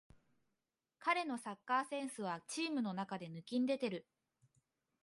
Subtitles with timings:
[0.97, 4.07] 彼のサッカーセンスはチームの中で抜きんでてる